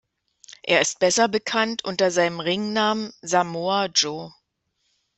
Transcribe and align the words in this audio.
Er 0.63 0.81
ist 0.81 0.97
besser 0.97 1.27
bekannt 1.27 1.85
unter 1.85 2.09
seinem 2.09 2.39
Ringnamen 2.39 3.13
Samoa 3.21 3.85
Joe. 3.85 4.33